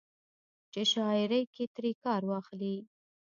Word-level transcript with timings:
چې 0.71 0.81
شاعرۍ 0.91 1.41
کښې 1.53 1.65
ترې 1.75 1.91
کار 2.03 2.21
واخلي 2.29 2.75